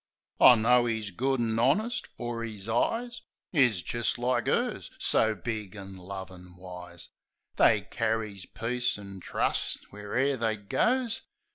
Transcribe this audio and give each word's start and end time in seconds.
I 0.39 0.55
knows 0.55 0.89
'e's 0.89 1.11
good 1.11 1.39
an' 1.39 1.59
honest; 1.59 2.07
for 2.17 2.43
'is 2.43 2.67
eyes 2.67 3.21
Is 3.53 3.83
jist 3.83 4.17
like 4.17 4.47
'ers; 4.47 4.89
so 4.97 5.35
big 5.35 5.75
an' 5.75 5.95
lovin' 5.95 6.55
wise; 6.57 7.09
They 7.57 7.81
carries 7.81 8.47
peace 8.47 8.97
an' 8.97 9.19
trust 9.19 9.77
where 9.91 10.17
e'er 10.17 10.37
they 10.37 10.57
goes. 10.57 11.21